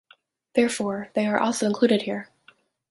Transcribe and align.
Therefore, 0.55 1.09
they 1.13 1.27
are 1.27 1.39
also 1.39 1.67
included 1.67 2.01
here. 2.01 2.31